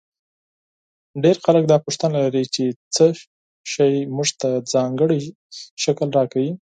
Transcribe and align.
ډېر 1.23 1.37
خلک 1.45 1.63
دا 1.67 1.77
پوښتنه 1.85 2.17
لري 2.25 2.43
چې 2.53 2.63
څه 2.95 3.05
شی 3.71 3.91
موږ 4.15 4.29
ته 4.41 4.49
ځانګړی 4.73 5.21
شکل 5.83 6.07
راکوي. 6.17 6.51